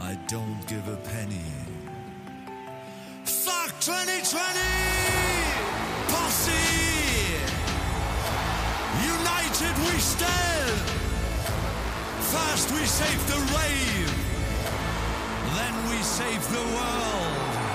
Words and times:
I 0.00 0.14
don't 0.28 0.64
give 0.66 0.86
a 0.88 0.96
penny. 0.96 1.44
Fuck 3.24 3.80
2020! 3.80 4.58
Posse! 6.08 6.52
United 9.02 9.76
we 9.86 9.98
stand! 9.98 10.80
First 12.30 12.70
we 12.72 12.84
save 12.86 13.26
the 13.26 13.40
rave, 13.58 14.14
then 15.56 15.74
we 15.90 15.96
save 16.02 16.48
the 16.52 16.64
world. 16.76 17.67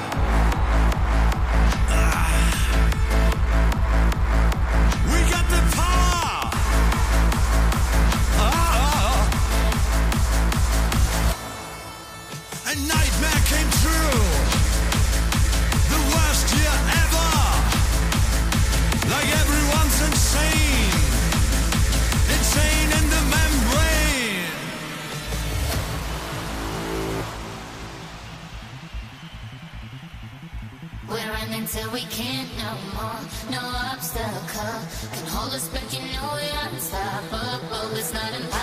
no 32.73 32.79
more. 32.95 33.21
No 33.51 33.61
obstacle 33.91 34.79
can 35.13 35.27
hold 35.27 35.53
us 35.53 35.67
back. 35.69 35.87
You 35.93 35.99
know 36.13 36.29
we're 36.33 36.69
unstoppable. 36.69 37.97
It's 37.97 38.13
not 38.13 38.33
impossible. 38.33 38.62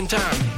fucking 0.00 0.08
time. 0.08 0.49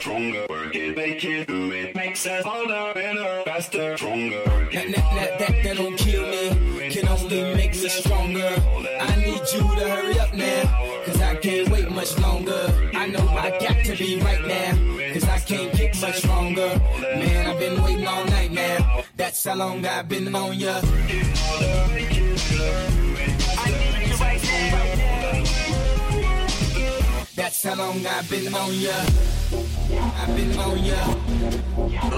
Stronger. 0.00 0.46
Work 0.48 0.74
it, 0.74 0.96
make 0.96 1.24
it, 1.24 1.46
do 1.46 1.72
it. 1.72 1.94
Makes 1.94 2.26
us 2.26 2.44
harder, 2.44 2.94
better, 2.94 3.42
faster, 3.44 3.96
stronger. 3.96 4.44
That, 4.72 4.92
that, 4.94 5.38
that, 5.38 5.62
that, 5.62 5.76
don't 5.76 5.96
kill 5.96 6.26
me, 6.26 6.90
can 6.90 7.08
only 7.08 7.54
make 7.54 7.72
me 7.72 7.88
stronger. 7.88 8.54
I 9.00 9.16
need 9.16 9.42
you 9.52 9.60
to 9.60 9.88
hurry 9.88 10.18
up 10.18 10.34
now, 10.34 10.62
cause 11.04 11.20
I 11.20 11.36
can't 11.36 11.68
wait 11.68 11.90
much 11.90 12.18
longer. 12.18 12.90
I 12.94 13.06
know 13.08 13.26
I 13.28 13.50
got 13.50 13.84
to 13.84 13.96
be 13.96 14.20
right 14.20 14.44
now, 14.46 15.12
cause 15.12 15.24
I 15.24 15.38
can't 15.38 15.72
get 15.76 16.00
much 16.00 16.18
stronger. 16.18 16.80
Man, 17.00 17.46
I've 17.46 17.58
been 17.58 17.82
waiting 17.82 18.06
all 18.06 18.24
night 18.26 18.52
now, 18.52 19.02
that's 19.16 19.44
how 19.44 19.54
long 19.54 19.84
I've 19.84 20.08
been 20.08 20.34
on 20.34 20.58
ya. 20.58 20.80
I 23.62 23.68
need 23.68 24.14
fighting 24.16 24.72
right 24.72 24.98
now 24.98 25.44
That's 27.36 27.62
how 27.62 27.74
long 27.74 28.06
I've 28.06 28.28
been 28.30 28.54
on 28.54 28.72
ya. 28.74 28.94
I've 30.00 30.36
been 30.36 30.58
on 30.58 30.78
ya. 30.78 31.00
Ya. 31.88 32.10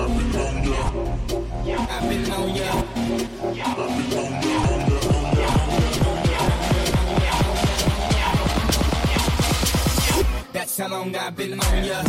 That's 10.52 10.78
how 10.78 10.88
long 10.88 11.14
I've 11.16 11.36
been 11.36 11.60
on 11.60 11.84
ya. 11.84 12.02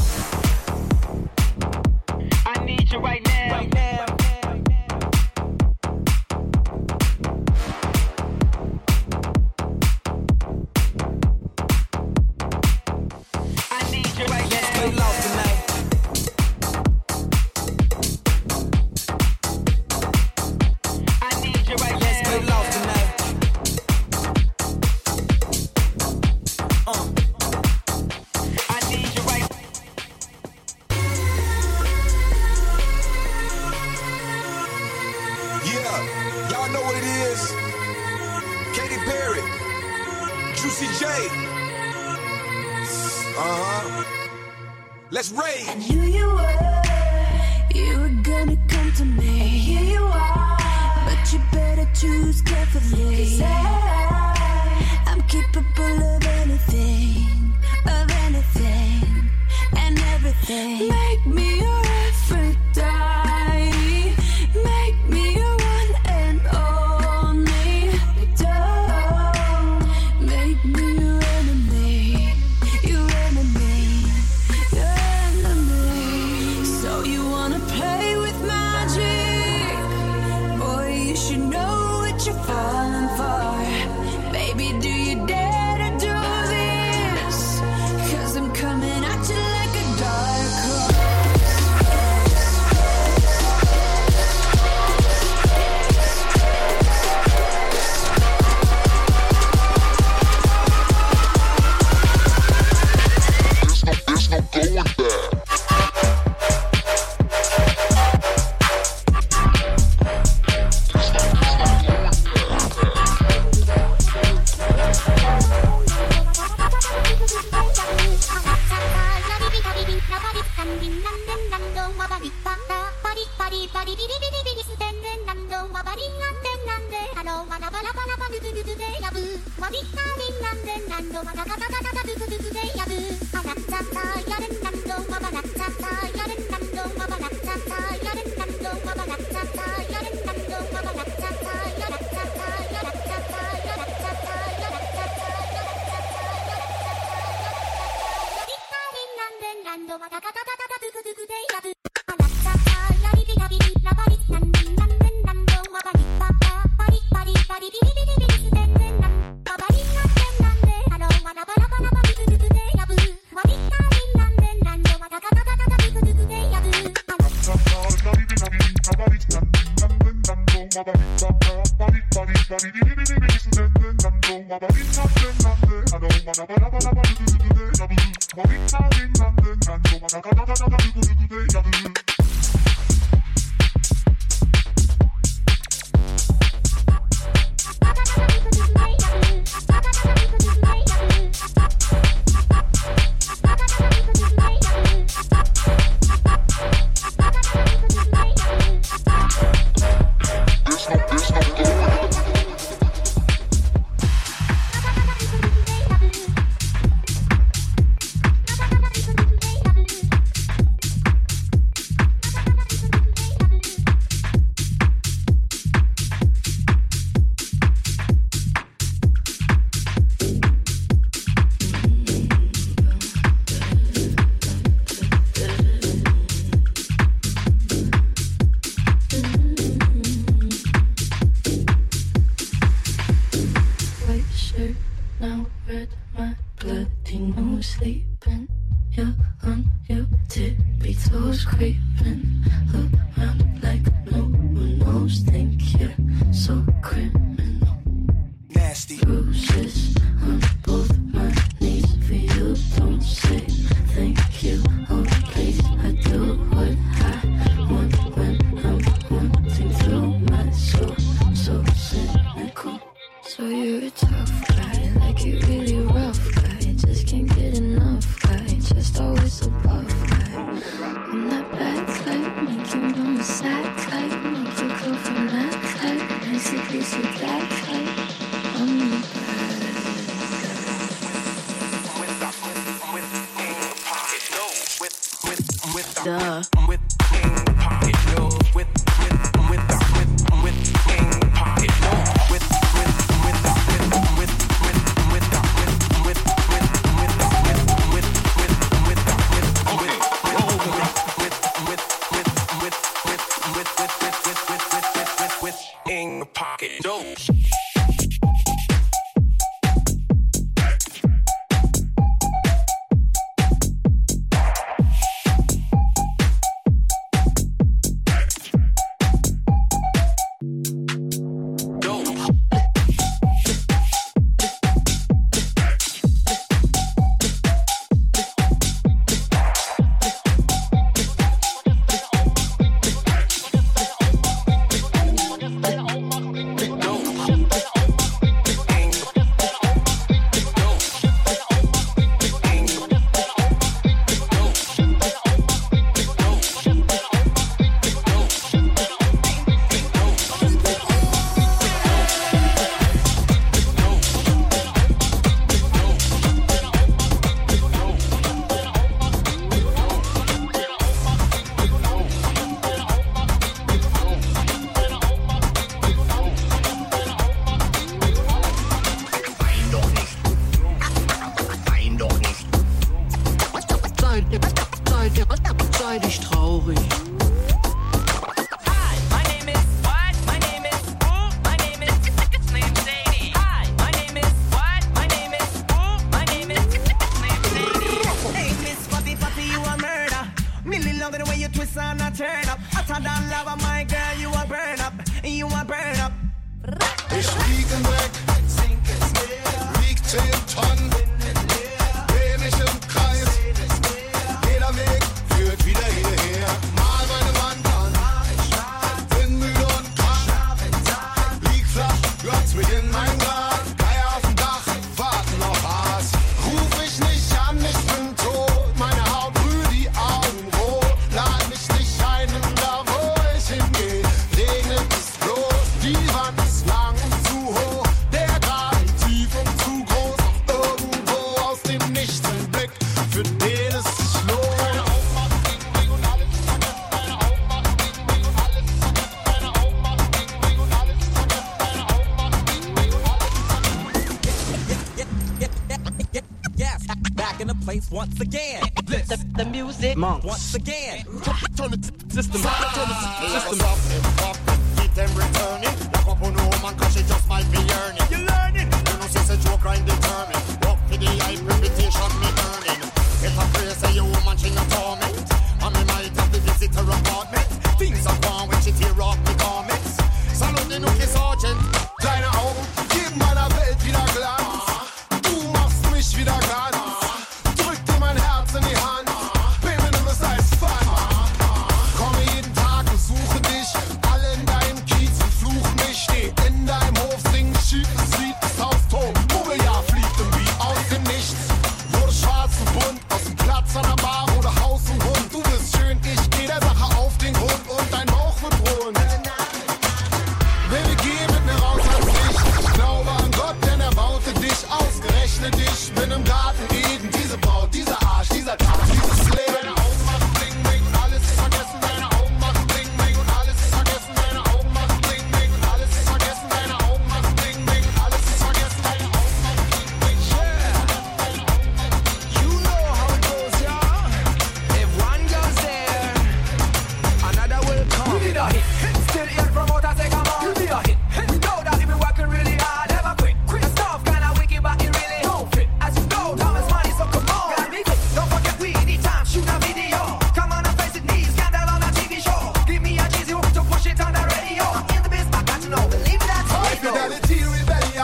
I 2.46 2.66
need 2.66 2.92
you 2.92 3.00
right 3.00 3.24
now. 3.26 3.52
Right 3.52 3.74
now. 3.74 4.23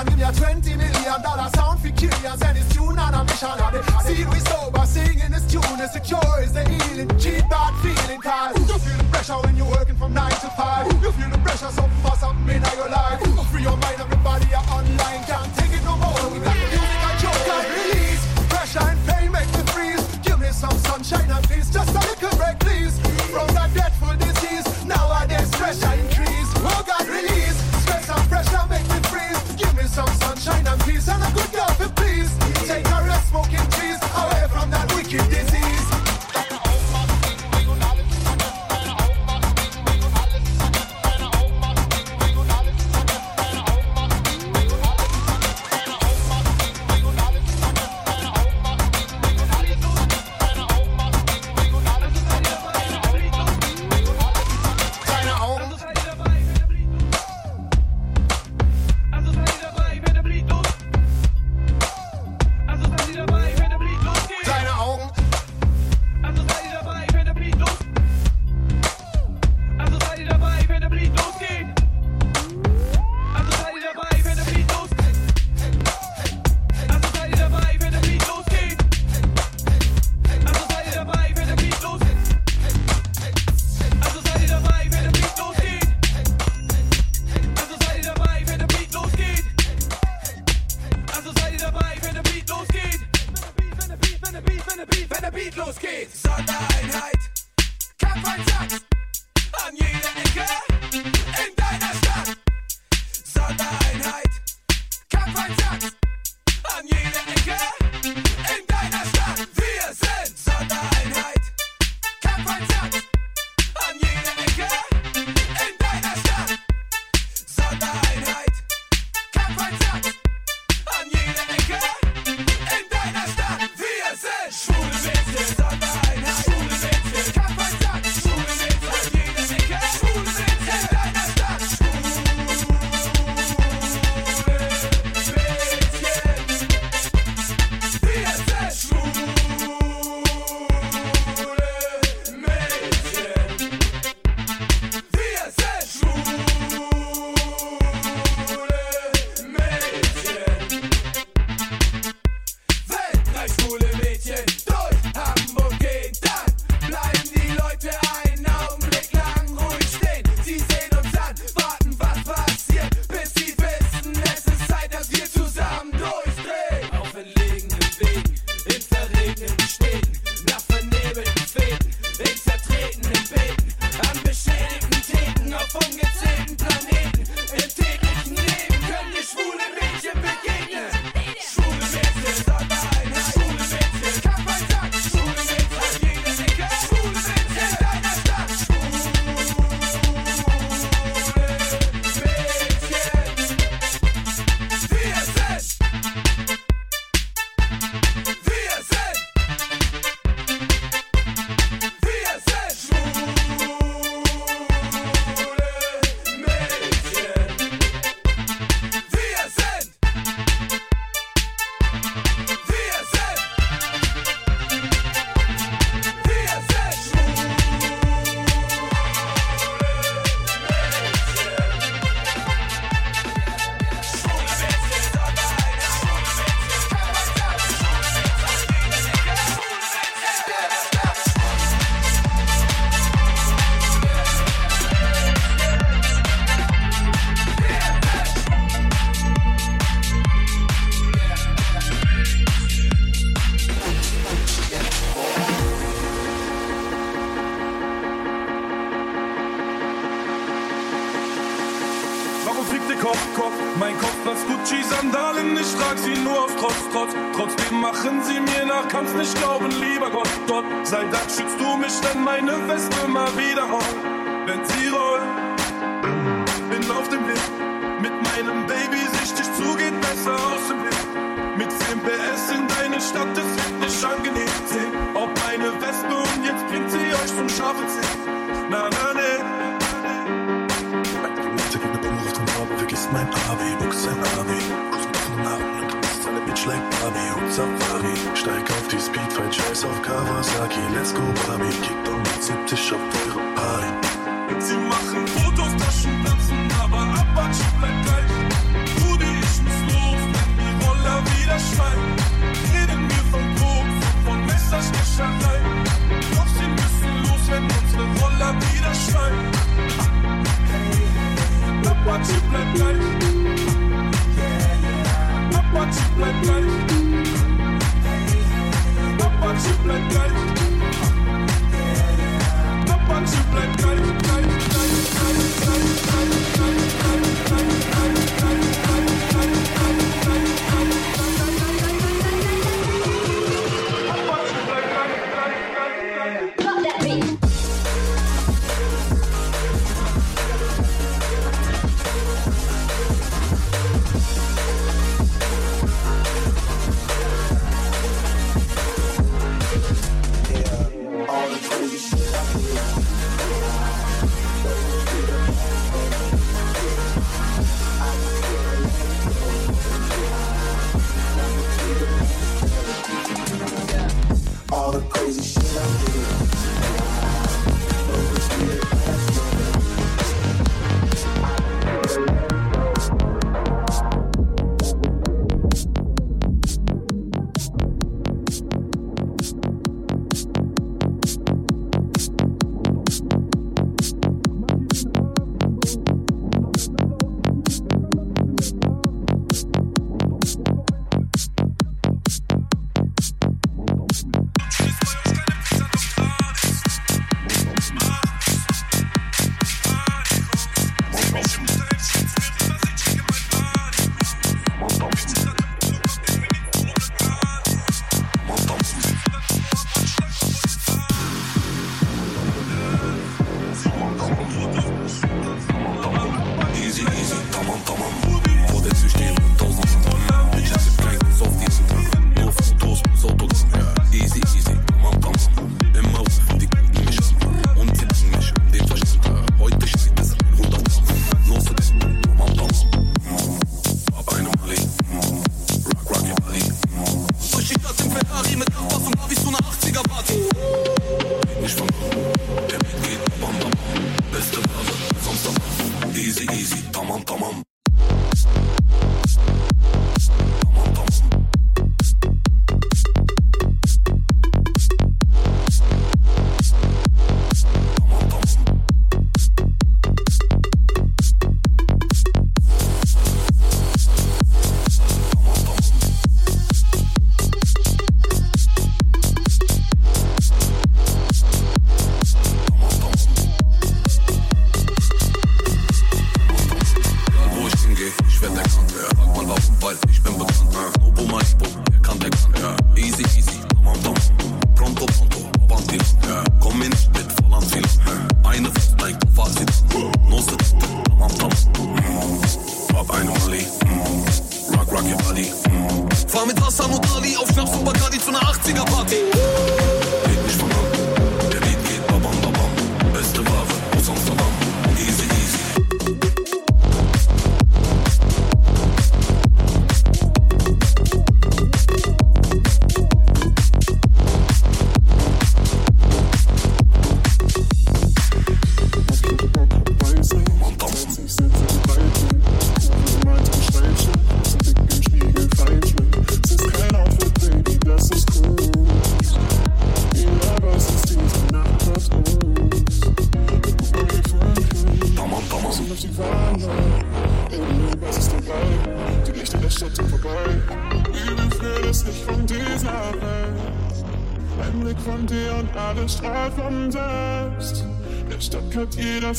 million, 0.04 0.06
give 0.06 0.18
me 0.18 0.24
a 0.24 0.32
20 0.32 0.76
million 0.76 1.22
dollar 1.22 1.50
sound 1.56 1.80
for 1.80 1.90
curious. 1.92 2.42
And 2.42 2.58
it's 2.58 2.76
tune 2.76 3.00
on 3.00 3.14
a 3.14 3.24
mission. 3.24 3.50
of 3.50 3.76
it. 3.76 3.84
See 4.06 4.26
we 4.26 4.40
sober, 4.40 4.86
singing 4.86 5.32
this 5.32 5.46
tune 5.52 5.80
is 5.80 5.92
secure, 5.92 6.42
is 6.42 6.54
the 6.54 6.68
healing. 6.68 7.10
Cheap 7.20 7.50
bad 7.50 7.74
feeling, 7.82 8.22
cause 8.22 8.58
you 8.58 8.80
feel 8.80 8.98
the 8.98 9.04
pressure 9.12 9.40
when 9.44 9.58
you're 9.58 9.70
working 9.70 9.96
from 9.96 10.14
9 10.14 10.30
to 10.32 10.50
5. 10.50 11.04
You 11.04 11.12
feel 11.12 11.30
the 11.30 11.38
pressure, 11.40 11.72
something 11.72 12.02
for 12.04 12.16
something 12.18 12.56
in 12.56 12.78
your 12.78 12.90
life. 12.90 13.20
Free 13.52 13.64
your 13.64 13.78
mind 13.78 14.19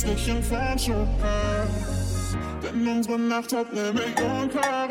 Stückchen 0.00 0.42
Fahrt 0.42 0.80
schon 0.80 1.02
äh, 1.02 1.66
Denn 2.62 2.88
unsere 2.88 3.18
Nacht 3.18 3.52
hat 3.52 3.70
nämlich 3.70 4.16
unklar 4.16 4.88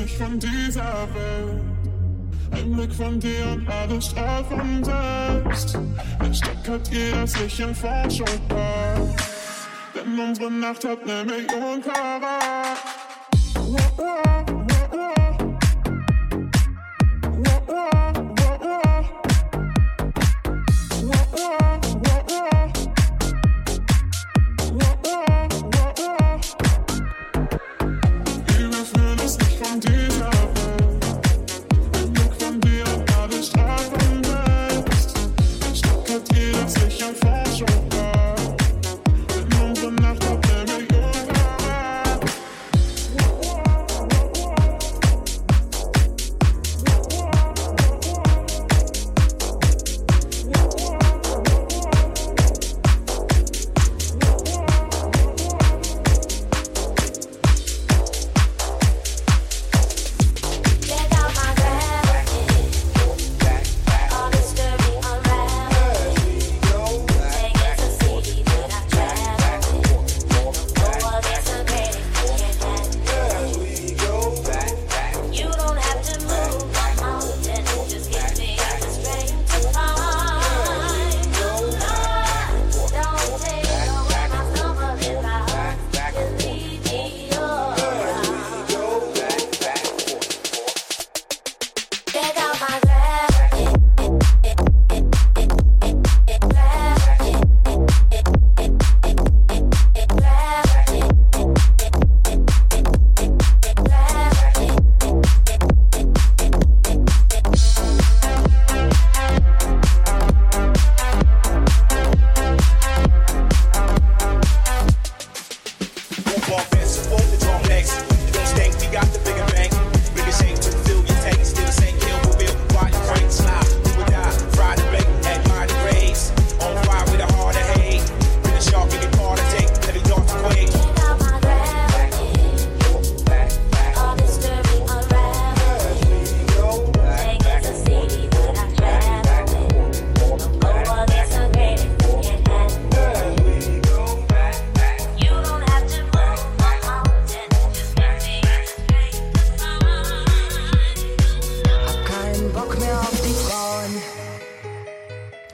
nicht 0.00 0.16
von 0.16 0.38
dieser 0.38 1.08
Welt. 1.14 1.62
Ein 2.52 2.72
Blick 2.72 2.92
von 2.92 3.20
dir 3.20 3.46
und 3.52 3.68
alles 3.68 4.06
strahlt 4.06 4.46
von 4.46 4.84
selbst. 4.84 5.78
Ein 6.18 6.34
Stück 6.34 6.68
hat 6.68 6.88
jeder 6.88 7.26
sich 7.26 7.60
in 7.60 7.74
von 7.74 8.10
Schokolade. 8.10 9.14
Denn 9.94 10.18
unsere 10.18 10.50
Nacht 10.50 10.84
hat 10.84 11.06
ne 11.06 11.24
Million 11.24 11.82
Karat. 11.82 12.89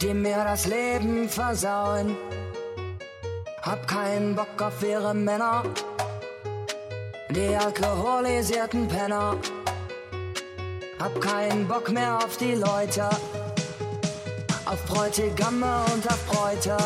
Die 0.03 0.15
mir 0.15 0.45
das 0.45 0.67
Leben 0.67 1.29
versauen. 1.29 2.17
Hab 3.63 3.89
keinen 3.89 4.35
Bock 4.35 4.61
auf 4.61 4.83
ihre 4.83 5.15
Männer, 5.15 5.63
die 7.31 7.57
alkoholisierten 7.57 8.87
Penner. 8.89 9.37
Hab 10.99 11.21
keinen 11.21 11.67
Bock 11.67 11.91
mehr 11.91 12.17
auf 12.17 12.37
die 12.37 12.55
Leute, 12.55 13.09
auf 14.65 14.85
Bräutigamme 14.87 15.85
und 15.93 16.07
auf 16.09 16.25
Bräute. 16.27 16.77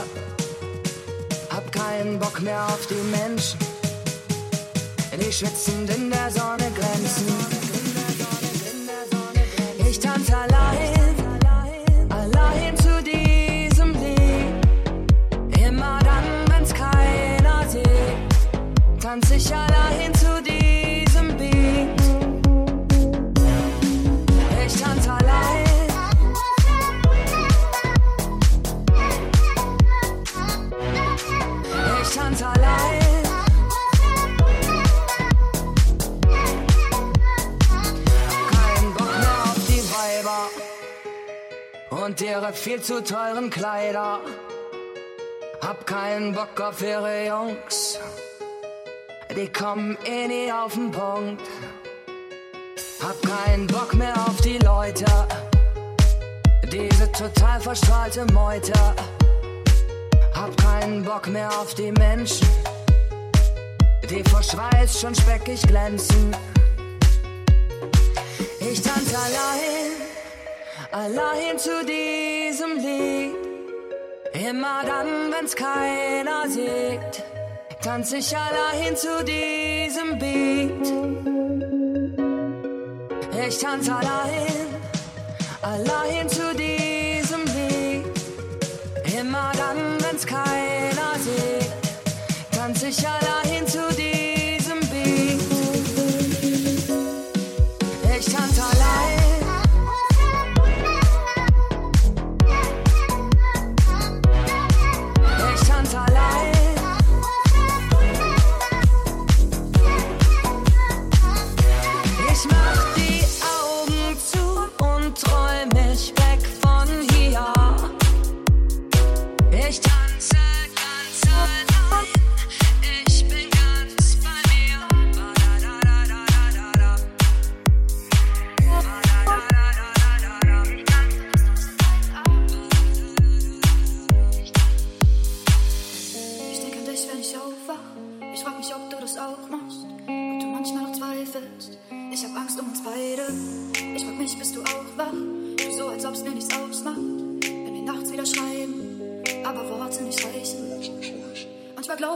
Hab 1.50 1.70
keinen 1.72 2.18
Bock 2.18 2.40
mehr 2.40 2.64
auf 2.66 2.86
die 2.86 3.02
Menschen, 3.18 3.58
die 5.12 5.32
schwitzend 5.32 5.90
in 5.96 6.10
der 6.10 6.30
Sonne 6.30 6.70
glänzen. 6.74 7.26
Ich 9.88 9.98
tanze 9.98 10.36
allein, 10.36 10.99
sieht, 19.10 19.10
tanz 19.10 19.30
ich 19.30 19.54
allein 19.54 20.14
zu 20.14 20.42
diesem 20.42 21.36
Beat. 21.36 22.00
Ich 24.66 24.80
tanz 24.80 25.08
allein. 25.08 25.66
Ich 32.02 32.14
tanz 32.14 32.42
allein. 32.42 33.24
Kein 38.50 38.94
Bock 38.94 39.18
mehr 39.18 39.42
auf 39.44 39.66
die 39.68 39.82
Weiber 39.92 40.42
und 42.04 42.20
ihre 42.20 42.52
viel 42.52 42.82
zu 42.82 43.02
teuren 43.02 43.50
Kleider. 43.50 44.20
Hab 45.60 45.86
keinen 45.86 46.34
Bock 46.34 46.60
auf 46.60 46.82
ihre 46.82 47.26
Jungs, 47.26 47.89
die 49.36 49.48
kommen 49.48 49.96
eh 50.04 50.26
nie 50.26 50.52
auf 50.52 50.74
den 50.74 50.90
Punkt. 50.90 51.42
Hab 53.02 53.16
keinen 53.22 53.66
Bock 53.66 53.94
mehr 53.94 54.14
auf 54.26 54.40
die 54.40 54.58
Leute, 54.58 55.04
diese 56.70 57.10
total 57.12 57.60
verstrahlte 57.60 58.26
Meute. 58.32 58.72
Hab 60.34 60.56
keinen 60.56 61.04
Bock 61.04 61.28
mehr 61.28 61.48
auf 61.48 61.74
die 61.74 61.92
Menschen, 61.92 62.48
die 64.08 64.22
vor 64.28 64.42
Schweiß 64.42 65.00
schon 65.00 65.14
speckig 65.14 65.62
glänzen. 65.62 66.36
Ich 68.60 68.82
tanze 68.82 69.16
allein, 69.16 69.96
allein 70.92 71.58
zu 71.58 71.84
diesem 71.84 72.78
Lied. 72.78 73.34
Immer 74.32 74.82
dann, 74.86 75.32
wenn's 75.32 75.56
keiner 75.56 76.48
sieht, 76.48 77.24
tanz 77.82 78.12
ich 78.12 78.36
allein 78.36 78.96
zu 78.96 79.24
diesem 79.24 80.18
Beat. 80.18 80.86
Ich 83.48 83.58
tanz 83.58 83.88
allein, 83.88 84.66
allein 85.62 86.28
zu 86.28 86.54
diesem 86.54 87.44
Lied. 87.44 88.04
Immer 89.18 89.52
dann, 89.56 89.98
wenn's 90.02 90.26
keiner 90.26 91.14
sieht, 91.18 91.72
tanz 92.52 92.82
ich 92.82 93.06
allein 93.06 93.66
zu 93.66 93.88
diesem 93.96 94.19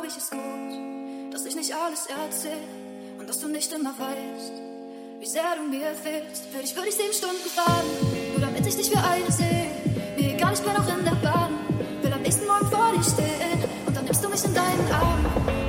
glaube 0.04 0.06
ich, 0.06 0.16
es 0.16 0.30
gut, 0.30 1.32
dass 1.32 1.46
ich 1.46 1.56
nicht 1.56 1.74
alles 1.74 2.06
erzähl. 2.06 2.60
Und 3.18 3.28
dass 3.28 3.40
du 3.40 3.48
nicht 3.48 3.72
immer 3.72 3.94
weißt, 3.98 4.52
wie 5.18 5.26
sehr 5.26 5.56
du 5.56 5.62
mir 5.62 5.94
fehlst. 5.94 6.46
Für 6.52 6.60
dich 6.60 6.74
würde 6.76 6.88
ich 6.88 6.94
sieben 6.94 7.12
Stunden 7.12 7.48
fahren, 7.48 7.86
nur 8.30 8.40
damit 8.40 8.66
ich 8.66 8.76
dich 8.76 8.90
für 8.90 8.98
eine 8.98 9.30
sehe. 9.30 9.66
Mir 10.16 10.34
egal, 10.34 10.52
ich 10.52 10.60
bin 10.60 10.72
auch 10.72 10.98
in 10.98 11.04
der 11.04 11.16
Bahn. 11.26 11.52
Will 12.02 12.12
am 12.12 12.22
nächsten 12.22 12.46
Morgen 12.46 12.66
vor 12.70 12.92
dir 12.94 13.02
stehen. 13.02 13.64
Und 13.86 13.96
dann 13.96 14.04
nimmst 14.04 14.22
du 14.22 14.28
mich 14.28 14.44
in 14.44 14.54
deinen 14.54 14.92
Arm. 14.92 15.63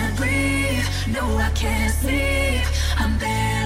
Can't 0.00 0.16
breathe, 0.16 1.14
no, 1.14 1.36
I 1.36 1.50
can't 1.54 1.92
sleep. 1.92 2.64
I'm 2.96 3.18
barely 3.18 3.59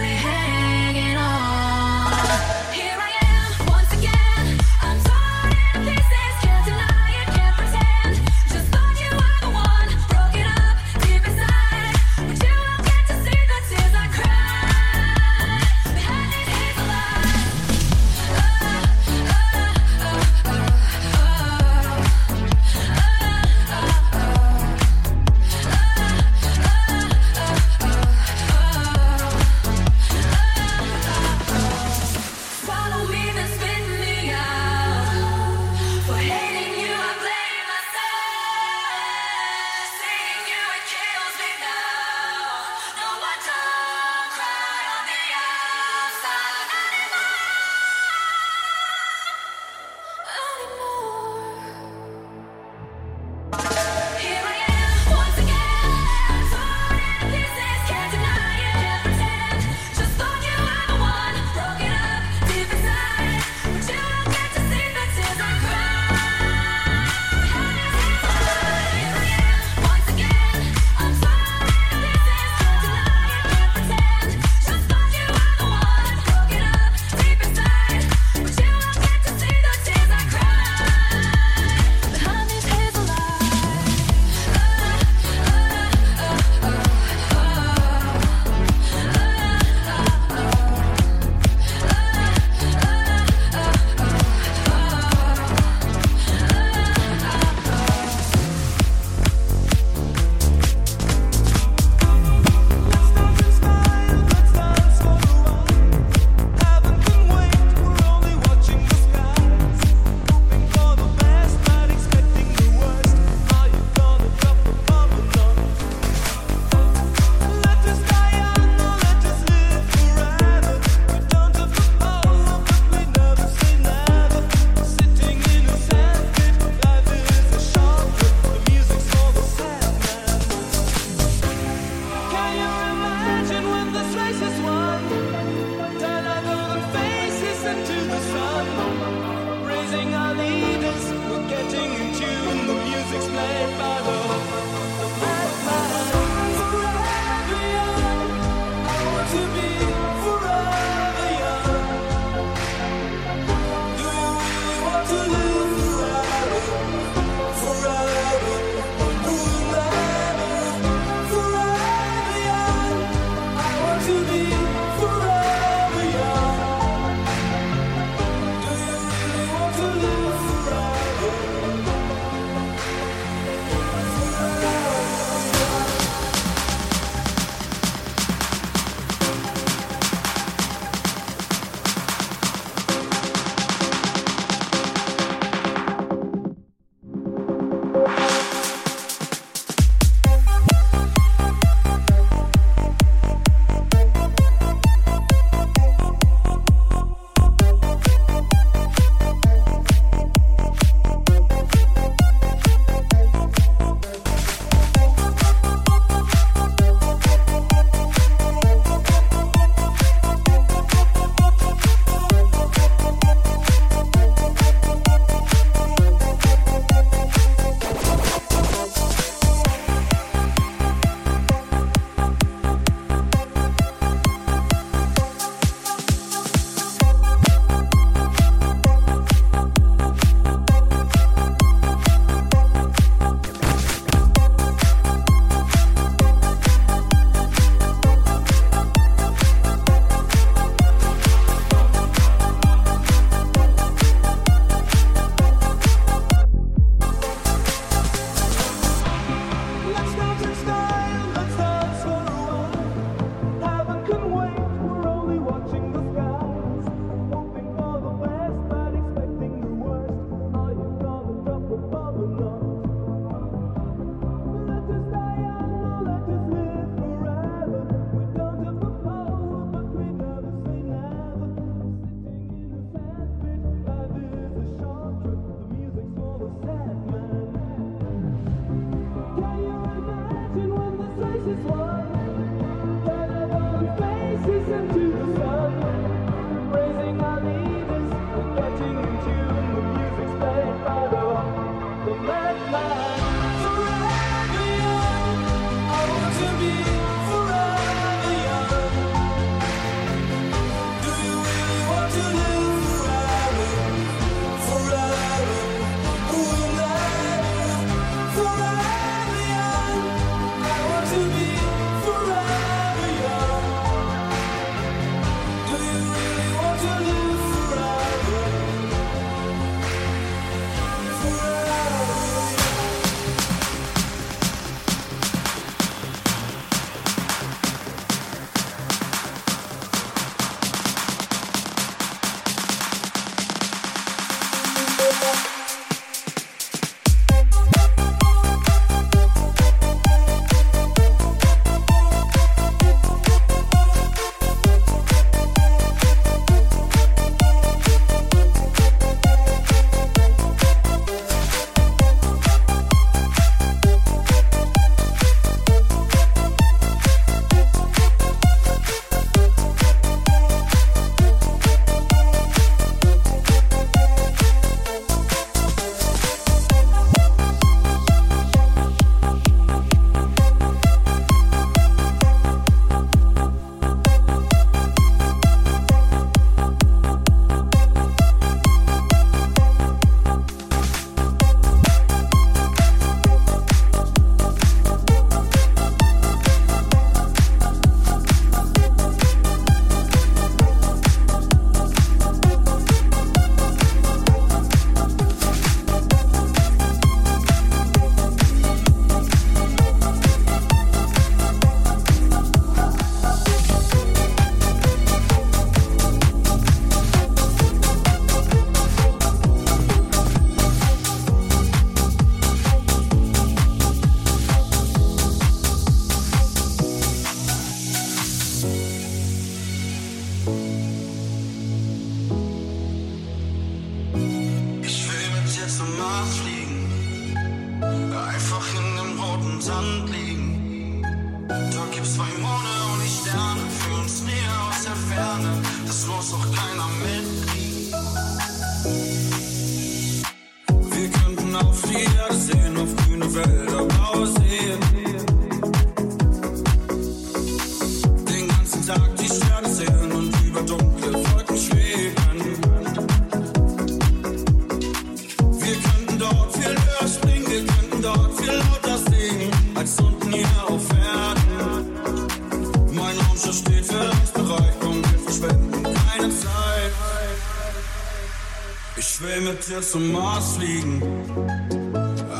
zum 469.95 470.11
Mars 470.11 470.57
fliegen. 470.57 471.01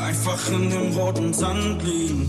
Einfach 0.05 0.49
in 0.49 0.69
dem 0.69 0.91
roten 0.91 1.33
Sand 1.33 1.81
liegen. 1.83 2.27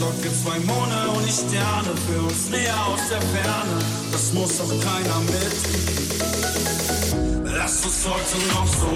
Dort 0.00 0.20
gibt's 0.20 0.42
zwei 0.42 0.58
Mone 0.66 1.10
und 1.14 1.24
die 1.24 1.30
Sterne 1.30 1.94
für 2.08 2.20
uns 2.20 2.50
näher 2.50 2.74
aus 2.88 2.98
der 3.08 3.22
Ferne. 3.22 3.78
Das 4.10 4.32
muss 4.32 4.58
doch 4.58 4.68
keiner 4.80 5.20
mitkriegen. 5.20 6.10
Lass 7.56 7.84
uns 7.84 8.04
heute 8.04 8.38
noch 8.52 8.66
so 8.66 8.88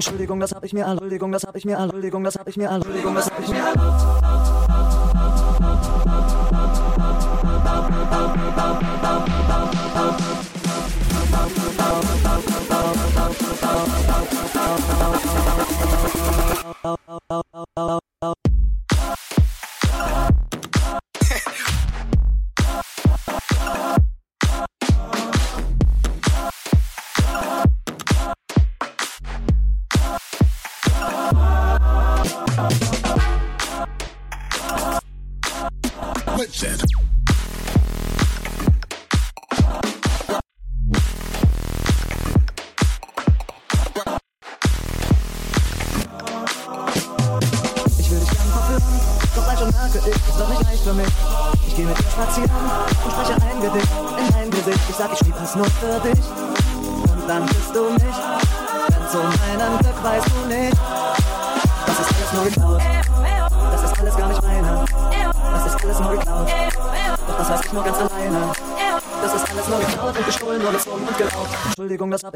Entschuldigung, 0.00 0.40
das 0.40 0.54
habe 0.54 0.64
ich 0.64 0.72
mir 0.72 0.86
Entschuldigung, 0.86 1.30
das 1.30 1.44
habe 1.44 1.58
ich 1.58 1.66
mir 1.66 1.76
Entschuldigung, 1.76 2.24
das 2.24 2.38
habe 2.38 2.48
ich 2.48 2.56
mir 2.56 2.70
Entschuldigung, 2.70 3.14
das 3.14 3.30
habe 3.30 3.42
ich 3.42 3.50
mir 3.50 3.58
erlaubt. 3.58 4.00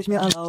ich 0.04 0.08
mir 0.08 0.20
an. 0.20 0.43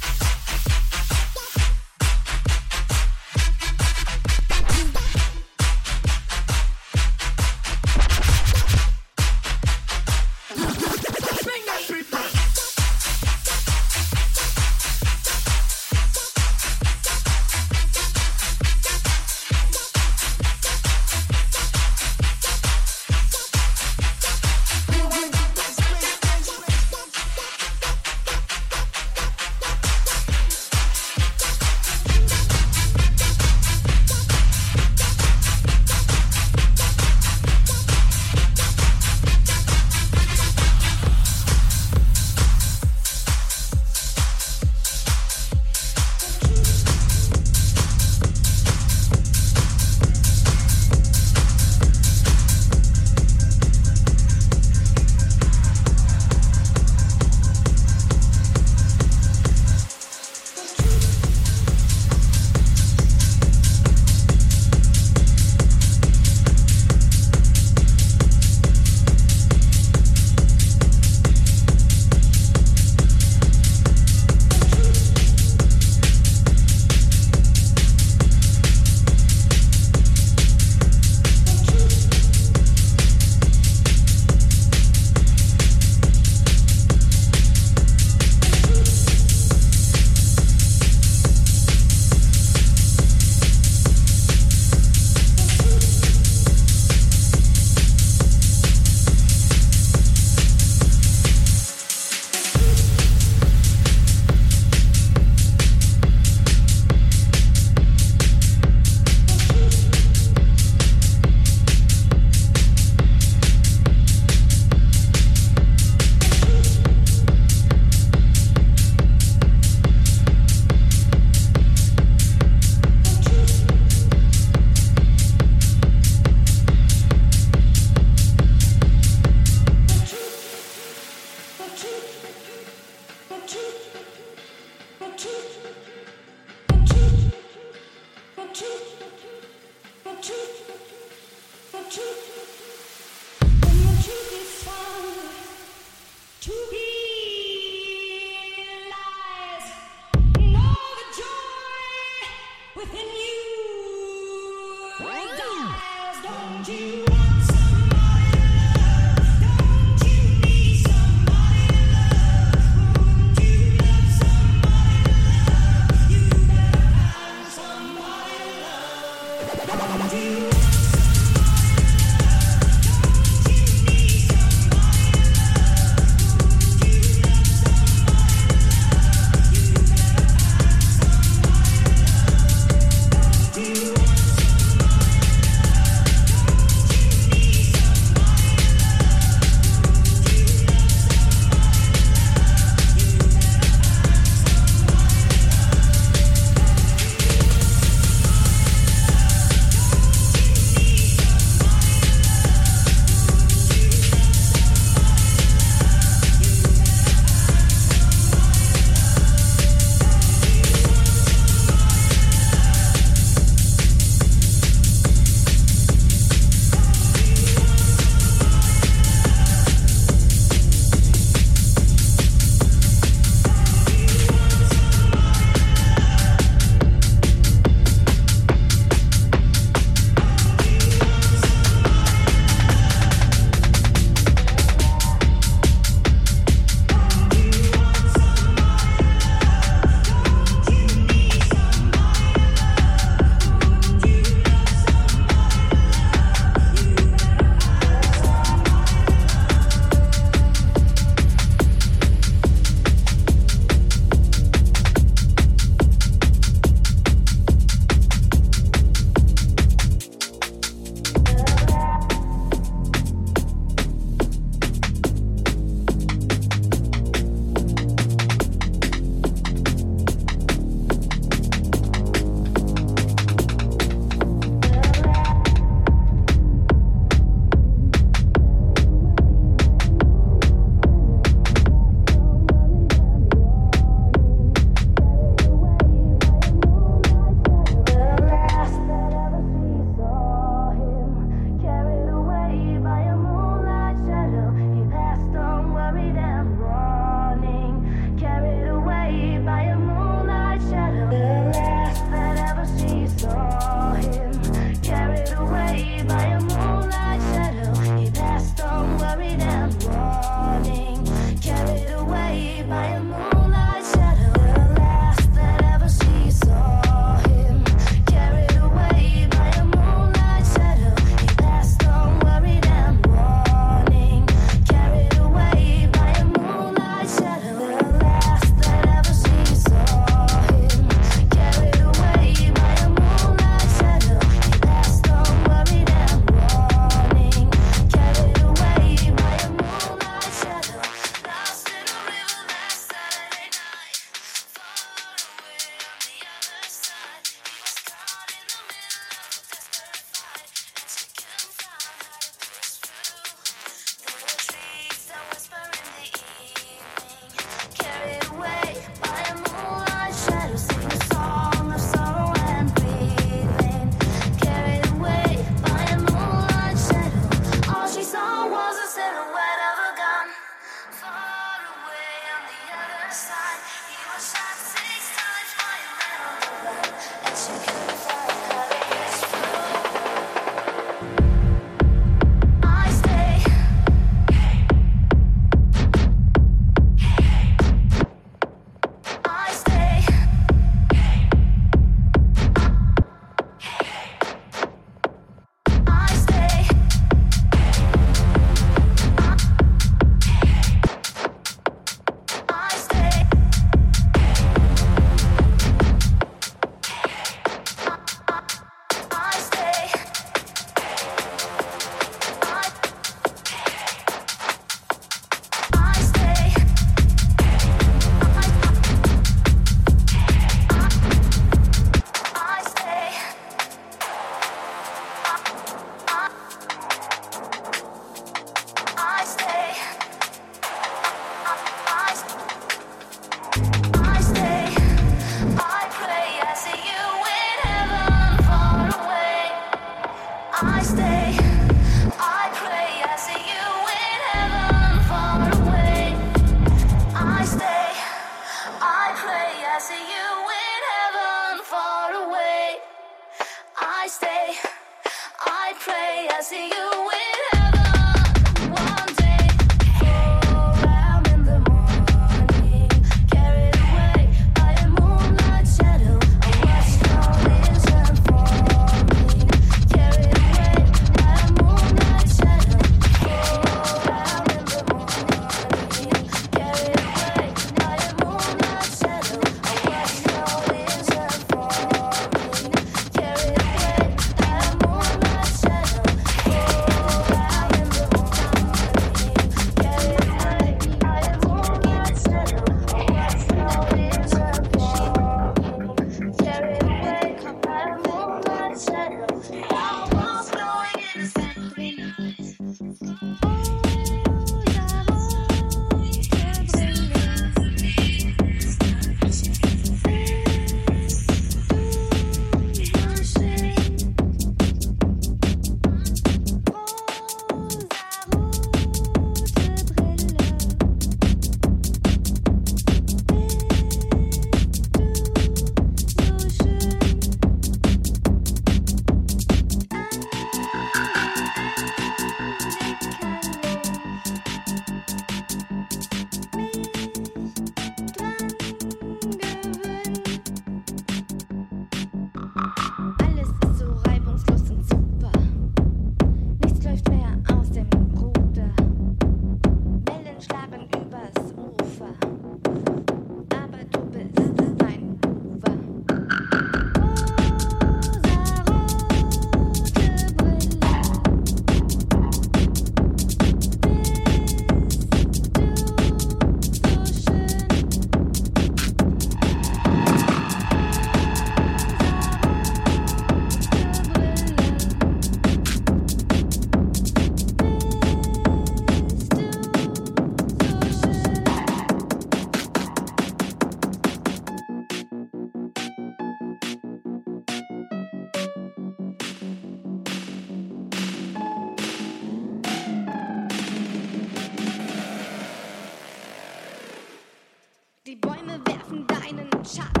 Die 598.11 598.17
Bäume 598.17 598.59
werfen 598.65 599.07
deinen 599.07 599.49
Schatten. 599.63 600.00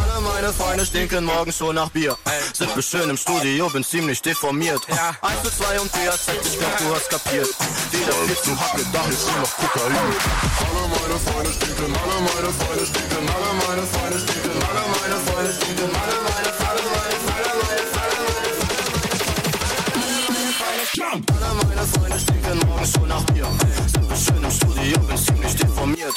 Alle 0.00 0.20
meine 0.20 0.52
Freunde 0.52 0.86
stinken 0.86 1.24
morgens 1.24 1.56
schon 1.56 1.74
nach 1.74 1.90
Bier. 1.90 2.16
Sind 2.52 2.74
wir 2.74 2.82
schön 2.82 3.10
im 3.10 3.16
Studio, 3.16 3.68
bin 3.70 3.82
ziemlich 3.82 4.22
deformiert. 4.22 4.80
Eins 5.22 5.42
zu 5.42 5.50
zwei 5.50 5.80
und 5.80 5.92
DAZ, 5.92 6.28
ich 6.44 6.58
glaub, 6.58 6.76
du 6.78 6.94
hast 6.94 7.10
kapiert. 7.10 7.48
Wieder 7.90 8.12
viel 8.12 8.36
zu 8.36 8.60
Hacke, 8.60 8.84
da 8.92 9.04
ist 9.08 9.26
nur 9.26 9.40
noch 9.40 9.56
Kokain. 9.56 9.92
Alle 9.92 10.88
meine 10.88 11.18
Freunde 11.18 11.52
stinken, 11.52 11.96
alle 11.96 12.20
meine 12.20 12.52
Freunde 12.52 12.86
stinken, 12.86 13.28
alle 13.28 13.52
meine 13.66 13.86
Freunde 13.86 14.18
stinken, 14.20 14.62
alle 14.62 14.84
meine 15.02 15.18
Freunde 15.26 15.52
stinken, 15.52 15.82
alle 15.82 15.92
meine, 15.92 16.12
alle 16.12 16.17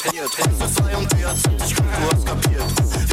zu 0.01 0.09
zwei 0.73 0.97
und 0.97 1.11
DAZ, 1.13 1.43
ich 1.63 1.75
glaub, 1.75 1.87
du 1.91 2.01
hast 2.11 2.25
kapiert. 2.25 2.63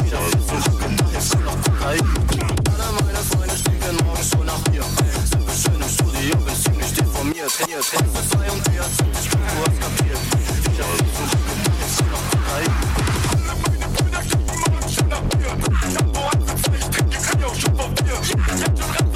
Wieder 0.03 0.17
viel 0.17 0.41
zu 0.47 0.71
da 0.97 1.17
ist 1.17 1.35
nur 1.35 1.43
noch 1.43 1.61
Kokain. 1.61 1.99
Alle 1.99 2.87
meine 3.03 3.21
Freunde 3.29 3.57
stinken 3.57 3.95
morgens 4.03 4.29
schon 4.29 4.45
nach 4.45 4.59
Bier. 4.69 4.83
Sind 5.29 5.45
wir 5.45 5.53
schön 5.53 5.81
im 5.81 5.89
Studio, 5.89 6.37
bin 6.37 6.55
ziemlich 6.55 6.93
deformiert. 6.93 7.51
Zwei 7.51 8.51
und 8.51 8.67
DAZ, 8.67 9.03
ich 9.21 9.29
glaub, 9.29 9.43
du 9.47 9.57
hast 9.65 9.79
kapiert. 9.79 10.19
Wieder 10.33 10.85
viel 10.97 11.13
zu 11.13 11.23
da 11.29 11.73
ist 11.85 12.01
nur 12.01 12.09
noch 12.09 12.25
Kokain. 12.31 12.69
Ein, 18.61 19.08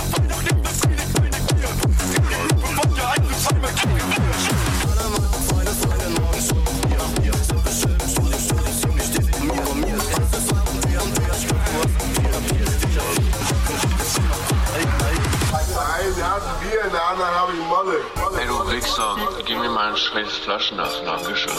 in 16.93 16.99
der 16.99 17.09
anderen 17.09 17.35
habe 17.35 17.53
ich 17.53 17.65
Molle. 17.65 18.01
Ey, 18.39 18.47
du 18.47 18.71
Wichser, 18.71 19.15
gib 19.45 19.59
mir 19.59 19.69
mal 19.69 19.87
einen 19.87 19.97
scheiß 19.97 20.31
Flaschenöffner, 20.43 21.17
Dankeschön. 21.17 21.53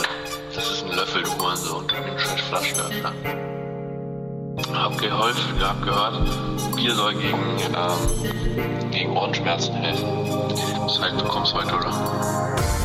Das 0.55 0.71
ist 0.71 0.85
ein 0.85 0.93
Löffel, 0.93 1.23
du 1.25 1.31
Hurensohn, 1.39 1.89
gib 1.89 1.99
mir 1.99 2.07
einen 2.07 2.19
scheiß 2.21 2.41
Flaschenöffner. 2.43 3.13
Hab 4.73 4.97
geholfen, 4.99 5.61
hab 5.61 5.83
gehört, 5.83 6.77
Bier 6.77 6.95
soll 6.95 7.15
gegen, 7.15 7.59
ähm, 7.59 8.91
gegen 8.93 9.17
Ohrenschmerzen 9.17 9.75
helfen. 9.75 10.07
Das 10.87 11.01
heißt, 11.01 11.21
du 11.21 11.25
kommst 11.25 11.53
heute, 11.53 11.75
oder? 11.75 12.84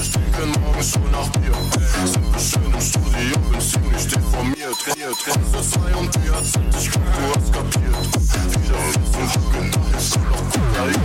Freunde 0.00 0.04
stinken 0.04 0.62
morgens 0.62 0.92
schon 0.92 1.10
nach 1.10 1.28
Bier. 1.28 1.52
Sind 2.06 2.32
wir 2.32 2.40
schön 2.40 2.72
im 2.72 2.80
Studio, 2.80 3.38
bin 3.50 3.60
ziemlich 3.60 4.06
deformiert. 4.08 4.78
Trainiert, 4.80 5.18
trainiert 5.18 5.64
zwei 5.64 5.94
und 5.94 6.14
die 6.14 6.30
hat 6.30 6.44
ich 6.44 6.90
glaub, 6.90 7.04
du 7.04 7.22
hast 7.36 7.52
kapiert. 7.52 7.96
Wieder 8.62 8.80
viel 8.80 9.06
zu 9.12 9.20
Hacke, 9.20 9.70
da 9.70 9.98
ist 9.98 10.16
nur 10.16 10.26
noch 10.30 10.44
Kokain. 10.48 10.96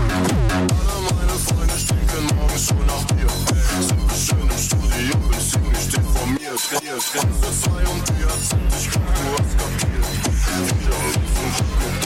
Alle 0.79 0.97
meine 1.11 1.37
Freunde 1.43 1.77
stinken 1.77 2.25
morgens 2.37 2.67
schon 2.67 2.85
nach 2.85 3.03
Bier. 3.11 3.31
Sind 3.81 4.03
wir 4.07 4.15
schön 4.15 4.47
im 4.49 4.57
Studio, 4.57 5.17
bin 5.27 5.39
ziemlich 5.39 5.85
deformiert. 5.89 6.59
Trainiert, 6.69 7.03
trainiert 7.11 7.55
zwei 7.61 7.83
und 7.91 8.03
die 8.07 8.23
hat 8.23 8.43
ich 8.79 8.89
glaub, 8.91 9.11
du 9.11 9.25
hast 9.35 9.55
kapiert. 9.59 10.07
Wieder 10.79 10.99
viel 11.11 11.33
zu 11.35 11.45
Hacke, 11.51 11.89
da 12.01 12.04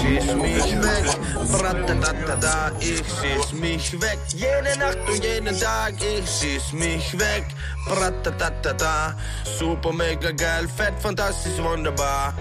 schieß 0.00 0.34
mich 0.34 0.82
weg, 0.82 1.06
Bratatatata, 1.52 2.72
ich 2.80 2.98
schieß 2.98 3.52
mich 3.60 4.00
weg. 4.00 4.18
Jede 4.34 4.78
Nacht 4.78 4.98
und 5.08 5.24
jeden 5.24 5.58
Tag, 5.58 5.94
ich 6.00 6.28
schieß 6.28 6.72
mich 6.72 7.18
weg, 7.18 7.44
Bratatatata. 7.86 9.14
Super 9.58 9.92
mega 9.92 10.30
geil, 10.32 10.68
fett, 10.76 10.94
fantastisch, 11.00 11.58
wunderbar. 11.58 12.34